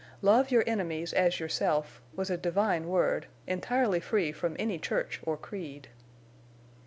"Love 0.23 0.49
your 0.49 0.63
enemies 0.65 1.13
as 1.13 1.39
yourself!" 1.39 2.01
was 2.15 2.31
a 2.31 2.35
divine 2.35 2.87
word, 2.87 3.27
entirely 3.45 3.99
free 3.99 4.31
from 4.31 4.55
any 4.57 4.79
church 4.79 5.19
or 5.21 5.37
creed. 5.37 5.89